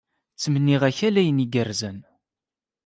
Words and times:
Ttmenniɣ-ak 0.35 0.97
ala 1.07 1.19
ayen 1.21 1.43
igerrzen. 1.45 1.97